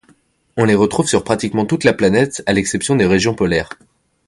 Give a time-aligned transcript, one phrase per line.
[0.57, 3.69] On les retrouve sur pratiquement toute la planète, à l'exception des régions polaires.